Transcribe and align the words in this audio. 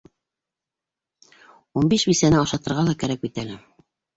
Ул 1.81 1.91
биш 1.91 2.09
бисәне 2.13 2.43
ашатырға 2.43 2.89
ла 2.89 2.99
кәрәк 3.05 3.25
бит 3.29 3.43
әле. 3.45 3.61